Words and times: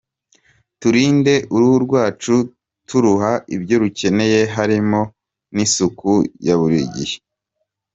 Turinde 0.79 1.33
uruhu 1.55 1.77
rwacu 1.85 2.35
turuha 2.87 3.31
ibyo 3.55 3.75
rukeneye 3.81 4.39
harimo 4.55 5.01
n’isuku 5.55 6.11
ya 6.45 6.55
buri 6.59 6.79
gihe. 6.95 7.17